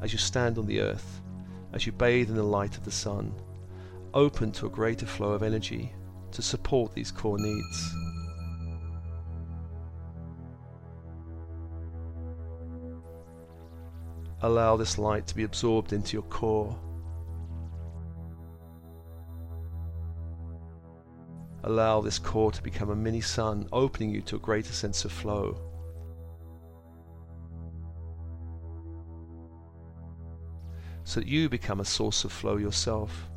As 0.00 0.12
you 0.12 0.18
stand 0.18 0.58
on 0.58 0.66
the 0.66 0.80
earth, 0.80 1.20
as 1.72 1.86
you 1.86 1.92
bathe 1.92 2.28
in 2.28 2.36
the 2.36 2.42
light 2.42 2.76
of 2.76 2.84
the 2.84 2.90
sun, 2.90 3.34
open 4.12 4.52
to 4.52 4.66
a 4.66 4.70
greater 4.70 5.06
flow 5.06 5.32
of 5.32 5.42
energy 5.42 5.92
to 6.30 6.42
support 6.42 6.92
these 6.92 7.10
core 7.10 7.38
needs. 7.38 7.94
Allow 14.42 14.76
this 14.76 14.98
light 14.98 15.26
to 15.28 15.34
be 15.34 15.44
absorbed 15.44 15.92
into 15.92 16.12
your 16.12 16.22
core. 16.24 16.78
Allow 21.62 22.02
this 22.02 22.18
core 22.18 22.52
to 22.52 22.62
become 22.62 22.90
a 22.90 22.96
mini 22.96 23.22
sun, 23.22 23.66
opening 23.72 24.10
you 24.10 24.20
to 24.22 24.36
a 24.36 24.38
greater 24.38 24.72
sense 24.74 25.06
of 25.06 25.12
flow. 25.12 25.56
So 31.14 31.20
that 31.20 31.28
you 31.28 31.48
become 31.48 31.78
a 31.78 31.84
source 31.84 32.24
of 32.24 32.32
flow 32.32 32.56
yourself. 32.56 33.30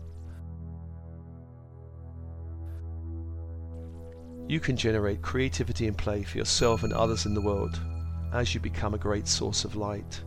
You 4.48 4.60
can 4.60 4.76
generate 4.76 5.22
creativity 5.22 5.86
and 5.86 5.96
play 5.96 6.24
for 6.24 6.40
yourself 6.40 6.82
and 6.82 6.92
others 6.92 7.28
in 7.28 7.36
the 7.36 7.42
world. 7.42 7.80
as 8.34 8.54
you 8.54 8.60
become 8.60 8.94
a 8.96 8.98
great 8.98 9.28
source 9.28 9.64
of 9.64 9.76
light. 9.76 10.24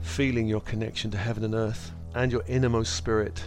Feeling 0.00 0.48
your 0.48 0.60
connection 0.60 1.10
to 1.12 1.16
heaven 1.16 1.44
and 1.44 1.54
earth 1.54 1.92
and 2.16 2.32
your 2.32 2.42
innermost 2.48 2.96
spirit. 2.96 3.42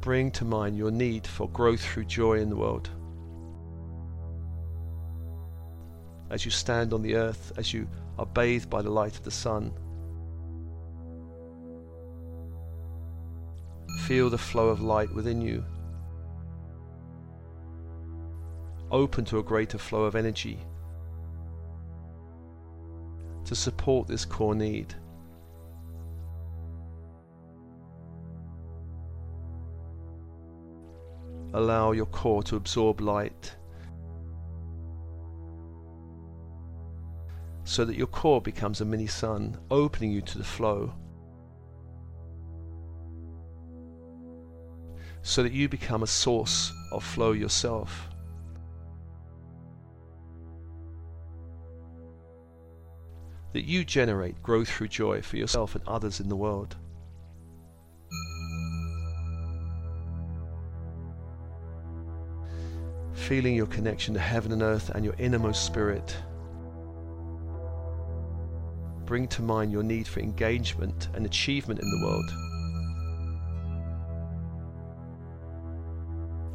Bring 0.00 0.30
to 0.32 0.44
mind 0.44 0.76
your 0.76 0.90
need 0.90 1.26
for 1.26 1.48
growth 1.48 1.80
through 1.80 2.04
joy 2.04 2.40
in 2.40 2.48
the 2.50 2.56
world. 2.56 2.90
As 6.30 6.44
you 6.44 6.50
stand 6.50 6.92
on 6.92 7.02
the 7.02 7.16
earth, 7.16 7.52
as 7.56 7.72
you 7.74 7.88
are 8.18 8.26
bathed 8.26 8.70
by 8.70 8.82
the 8.82 8.90
light 8.90 9.16
of 9.16 9.24
the 9.24 9.30
sun, 9.30 9.72
Feel 14.10 14.28
the 14.28 14.38
flow 14.38 14.70
of 14.70 14.80
light 14.80 15.14
within 15.14 15.40
you. 15.40 15.64
Open 18.90 19.24
to 19.26 19.38
a 19.38 19.42
greater 19.42 19.78
flow 19.78 20.02
of 20.02 20.16
energy 20.16 20.58
to 23.44 23.54
support 23.54 24.08
this 24.08 24.24
core 24.24 24.56
need. 24.56 24.94
Allow 31.52 31.92
your 31.92 32.06
core 32.06 32.42
to 32.44 32.56
absorb 32.56 33.00
light 33.00 33.56
so 37.64 37.84
that 37.84 37.96
your 37.96 38.06
core 38.08 38.40
becomes 38.40 38.80
a 38.80 38.84
mini 38.84 39.06
sun, 39.06 39.58
opening 39.70 40.10
you 40.10 40.20
to 40.22 40.38
the 40.38 40.44
flow. 40.44 40.92
so 45.22 45.42
that 45.42 45.52
you 45.52 45.68
become 45.68 46.02
a 46.02 46.06
source 46.06 46.72
of 46.92 47.04
flow 47.04 47.32
yourself. 47.32 48.08
That 53.52 53.64
you 53.64 53.84
generate 53.84 54.42
growth 54.42 54.68
through 54.68 54.88
joy 54.88 55.22
for 55.22 55.36
yourself 55.36 55.74
and 55.74 55.86
others 55.86 56.20
in 56.20 56.28
the 56.28 56.36
world. 56.36 56.76
Feeling 63.30 63.54
your 63.54 63.68
connection 63.68 64.12
to 64.14 64.18
heaven 64.18 64.50
and 64.50 64.60
earth 64.60 64.90
and 64.90 65.04
your 65.04 65.14
innermost 65.16 65.64
spirit. 65.64 66.16
Bring 69.04 69.28
to 69.28 69.42
mind 69.42 69.70
your 69.70 69.84
need 69.84 70.08
for 70.08 70.18
engagement 70.18 71.06
and 71.14 71.24
achievement 71.24 71.78
in 71.78 71.88
the 71.88 72.06
world. 72.06 72.28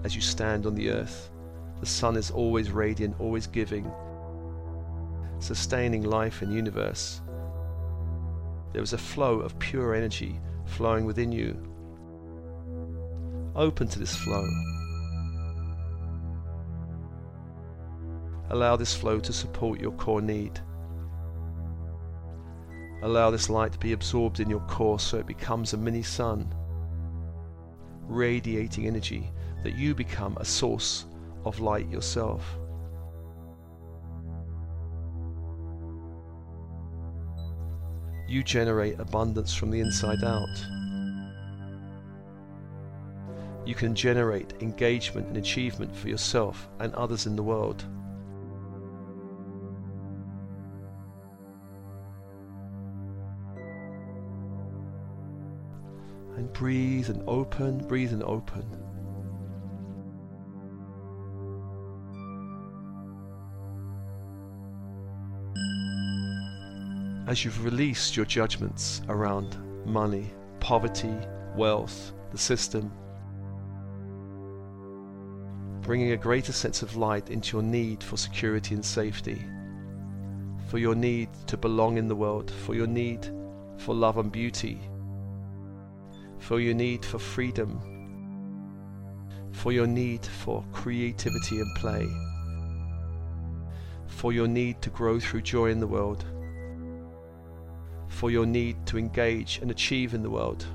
as 0.03 0.15
you 0.15 0.21
stand 0.21 0.65
on 0.65 0.75
the 0.75 0.91
earth. 0.91 1.31
The 1.79 1.85
sun 1.85 2.17
is 2.17 2.29
always 2.29 2.71
radiant, 2.71 3.15
always 3.19 3.47
giving, 3.47 3.89
sustaining 5.39 6.03
life 6.03 6.41
the 6.41 6.51
universe. 6.51 7.21
There 8.73 8.83
is 8.83 8.91
a 8.91 8.97
flow 8.97 9.39
of 9.39 9.57
pure 9.59 9.95
energy 9.95 10.41
flowing 10.65 11.05
within 11.05 11.31
you. 11.31 11.55
Open 13.55 13.87
to 13.87 13.97
this 13.97 14.15
flow. 14.15 14.74
Allow 18.49 18.75
this 18.75 18.95
flow 18.95 19.19
to 19.19 19.33
support 19.33 19.79
your 19.79 19.91
core 19.93 20.21
need. 20.21 20.59
Allow 23.01 23.31
this 23.31 23.49
light 23.49 23.71
to 23.73 23.79
be 23.79 23.93
absorbed 23.93 24.39
in 24.39 24.49
your 24.49 24.61
core 24.61 24.99
so 24.99 25.17
it 25.17 25.27
becomes 25.27 25.73
a 25.73 25.77
mini 25.77 26.03
sun, 26.03 26.53
radiating 28.07 28.87
energy 28.87 29.31
that 29.63 29.75
you 29.75 29.95
become 29.95 30.37
a 30.37 30.45
source 30.45 31.05
of 31.43 31.59
light 31.59 31.89
yourself. 31.89 32.57
You 38.27 38.43
generate 38.43 38.99
abundance 38.99 39.53
from 39.53 39.69
the 39.69 39.79
inside 39.79 40.23
out. 40.23 40.47
You 43.65 43.75
can 43.75 43.95
generate 43.95 44.53
engagement 44.61 45.27
and 45.27 45.37
achievement 45.37 45.95
for 45.95 46.09
yourself 46.09 46.69
and 46.79 46.93
others 46.93 47.25
in 47.25 47.35
the 47.35 47.43
world. 47.43 47.85
Breathe 56.55 57.09
and 57.09 57.21
open, 57.27 57.77
breathe 57.87 58.13
and 58.13 58.23
open. 58.23 58.65
as 67.27 67.43
you've 67.43 67.65
released 67.65 68.15
your 68.15 68.25
judgments 68.25 69.01
around 69.09 69.57
money, 69.83 70.31
poverty, 70.59 71.13
wealth, 71.55 72.13
the 72.31 72.37
system, 72.37 72.91
bringing 75.81 76.11
a 76.11 76.17
greater 76.17 76.51
sense 76.51 76.83
of 76.83 76.95
light 76.95 77.31
into 77.31 77.57
your 77.57 77.63
need 77.63 78.03
for 78.03 78.15
security 78.15 78.75
and 78.75 78.85
safety, 78.85 79.43
for 80.67 80.77
your 80.77 80.93
need 80.93 81.27
to 81.47 81.57
belong 81.57 81.97
in 81.97 82.07
the 82.07 82.15
world, 82.15 82.51
for 82.63 82.75
your 82.75 82.87
need 82.87 83.31
for 83.77 83.95
love 83.95 84.17
and 84.19 84.31
beauty, 84.31 84.79
for 86.47 86.59
your 86.59 86.73
need 86.73 87.03
for 87.03 87.19
freedom, 87.19 87.79
for 89.51 89.71
your 89.71 89.87
need 89.87 90.25
for 90.25 90.63
creativity 90.71 91.59
and 91.59 91.75
play, 91.75 92.07
for 94.07 94.31
your 94.31 94.47
need 94.47 94.81
to 94.81 94.89
grow 94.89 95.19
through 95.19 95.41
joy 95.41 95.69
in 95.69 95.79
the 95.79 95.87
world 95.87 96.25
for 98.15 98.31
your 98.31 98.45
need 98.45 98.77
to 98.87 98.97
engage 98.97 99.59
and 99.61 99.69
achieve 99.69 100.13
in 100.13 100.23
the 100.23 100.29
world. 100.29 100.65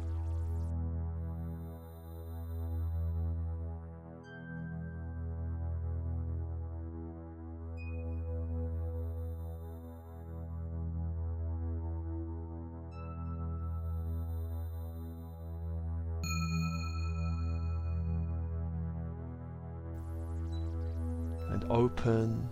Open 21.71 22.49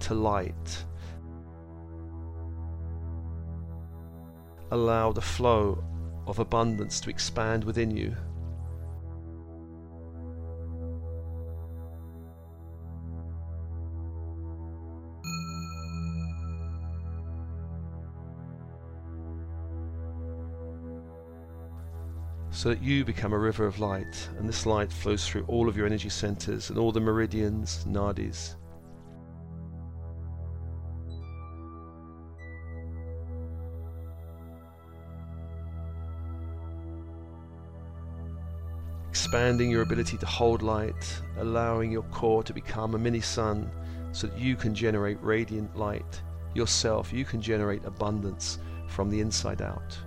to 0.00 0.14
light 0.14 0.84
allow 4.72 5.12
the 5.12 5.20
flow 5.20 5.84
of 6.26 6.38
abundance 6.38 6.98
to 6.98 7.10
expand 7.10 7.62
within 7.62 7.90
you. 7.90 8.16
So 22.62 22.68
that 22.68 22.80
you 22.80 23.04
become 23.04 23.32
a 23.32 23.38
river 23.38 23.66
of 23.66 23.80
light, 23.80 24.28
and 24.38 24.48
this 24.48 24.66
light 24.66 24.92
flows 24.92 25.26
through 25.26 25.44
all 25.48 25.68
of 25.68 25.76
your 25.76 25.84
energy 25.84 26.08
centers 26.08 26.70
and 26.70 26.78
all 26.78 26.92
the 26.92 27.00
meridians, 27.00 27.84
nadis, 27.88 28.54
expanding 39.10 39.68
your 39.68 39.82
ability 39.82 40.16
to 40.16 40.26
hold 40.26 40.62
light, 40.62 41.20
allowing 41.38 41.90
your 41.90 42.04
core 42.12 42.44
to 42.44 42.52
become 42.52 42.94
a 42.94 42.98
mini 42.98 43.20
sun 43.20 43.68
so 44.12 44.28
that 44.28 44.38
you 44.38 44.54
can 44.54 44.72
generate 44.72 45.20
radiant 45.20 45.76
light 45.76 46.22
yourself. 46.54 47.12
You 47.12 47.24
can 47.24 47.42
generate 47.42 47.84
abundance 47.84 48.60
from 48.86 49.10
the 49.10 49.20
inside 49.20 49.62
out. 49.62 49.98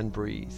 And 0.00 0.10
breathe. 0.10 0.50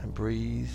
And 0.00 0.14
breathe. 0.14 0.70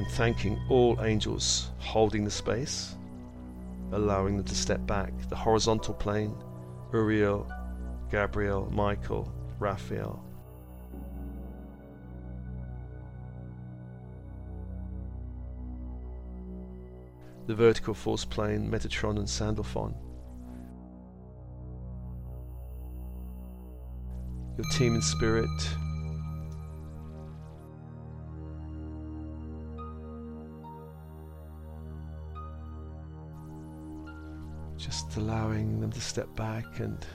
And 0.00 0.08
thanking 0.12 0.58
all 0.70 0.98
angels 1.02 1.72
holding 1.76 2.24
the 2.24 2.30
space, 2.30 2.96
allowing 3.92 4.38
them 4.38 4.46
to 4.46 4.54
step 4.54 4.86
back. 4.86 5.12
The 5.28 5.36
horizontal 5.36 5.92
plane, 5.92 6.34
Uriel, 6.90 7.46
Gabriel, 8.10 8.70
Michael, 8.72 9.30
Raphael. 9.58 10.24
The 17.46 17.54
vertical 17.54 17.92
force 17.92 18.24
plane, 18.24 18.70
Metatron 18.70 19.18
and 19.18 19.28
Sandalphon. 19.28 19.94
Your 24.56 24.66
team 24.72 24.94
in 24.94 25.02
spirit, 25.02 25.50
just 34.80 35.16
allowing 35.16 35.80
them 35.80 35.92
to 35.92 36.00
step 36.00 36.34
back 36.36 36.80
and 36.80 37.06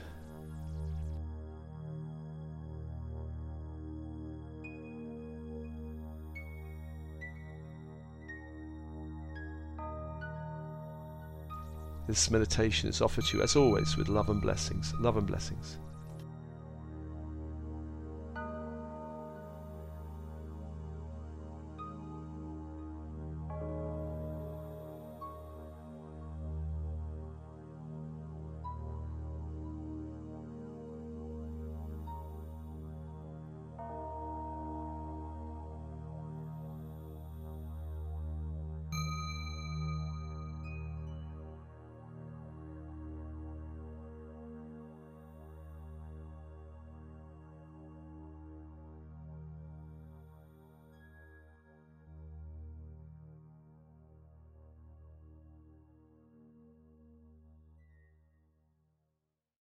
This 12.06 12.30
meditation 12.30 12.88
is 12.88 13.00
offered 13.00 13.24
to 13.26 13.38
you 13.38 13.42
as 13.42 13.56
always 13.56 13.96
with 13.96 14.08
love 14.08 14.28
and 14.28 14.40
blessings. 14.40 14.94
Love 15.00 15.16
and 15.16 15.26
blessings. 15.26 15.78